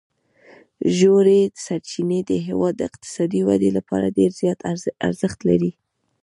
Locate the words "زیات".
4.41-4.59